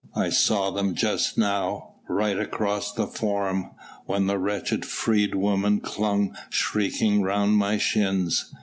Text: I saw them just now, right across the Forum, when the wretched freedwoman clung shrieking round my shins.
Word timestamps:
I 0.15 0.29
saw 0.31 0.71
them 0.71 0.95
just 0.95 1.37
now, 1.37 1.93
right 2.09 2.39
across 2.39 2.91
the 2.91 3.05
Forum, 3.05 3.69
when 4.07 4.25
the 4.25 4.39
wretched 4.39 4.83
freedwoman 4.83 5.79
clung 5.79 6.35
shrieking 6.49 7.21
round 7.21 7.55
my 7.57 7.77
shins. 7.77 8.51